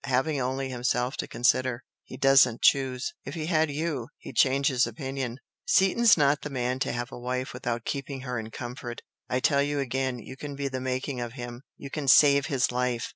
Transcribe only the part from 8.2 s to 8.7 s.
her in